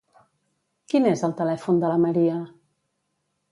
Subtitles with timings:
[0.93, 2.41] Quin és el telèfon de la Maria?